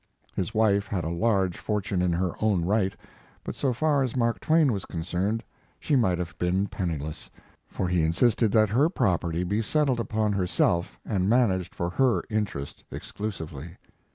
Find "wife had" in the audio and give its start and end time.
0.55-1.03